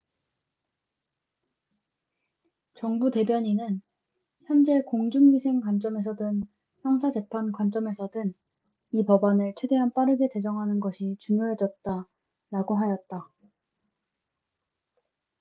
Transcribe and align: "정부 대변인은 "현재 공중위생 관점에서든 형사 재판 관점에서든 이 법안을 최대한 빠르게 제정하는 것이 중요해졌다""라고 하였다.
"정부 2.73 3.11
대변인은 3.11 3.83
"현재 4.47 4.81
공중위생 4.81 5.59
관점에서든 5.61 6.41
형사 6.81 7.11
재판 7.11 7.51
관점에서든 7.51 8.33
이 8.93 9.05
법안을 9.05 9.53
최대한 9.57 9.91
빠르게 9.93 10.27
제정하는 10.33 10.79
것이 10.79 11.17
중요해졌다""라고 11.19 12.77
하였다. 12.77 13.29